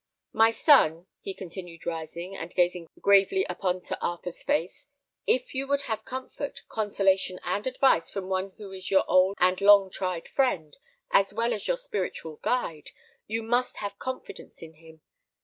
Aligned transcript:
My 0.33 0.49
son," 0.49 1.05
he 1.19 1.35
continued, 1.35 1.85
rising, 1.85 2.35
and 2.35 2.55
gazing 2.55 2.87
gravely 3.01 3.45
upon 3.47 3.81
Sir 3.81 3.97
Arthur's 4.01 4.41
face, 4.41 4.87
"if 5.27 5.53
you 5.53 5.67
would 5.67 5.83
have 5.83 6.05
comfort, 6.05 6.63
consolation, 6.69 7.39
and 7.43 7.67
advice 7.67 8.09
from 8.09 8.27
one 8.27 8.49
who 8.57 8.71
is 8.71 8.89
your 8.89 9.03
old 9.07 9.37
and 9.39 9.61
long 9.61 9.91
tried 9.91 10.27
friend, 10.27 10.75
as 11.11 11.35
well 11.35 11.53
as 11.53 11.67
your 11.67 11.77
spiritual 11.77 12.37
guide, 12.37 12.89
you 13.27 13.43
must 13.43 13.77
have 13.77 13.99
confidence 13.99 14.63
in 14.63 14.73
him. 14.73 15.01